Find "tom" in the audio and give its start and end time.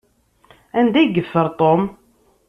1.59-1.81